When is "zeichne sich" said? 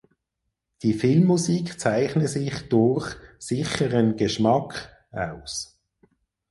1.79-2.67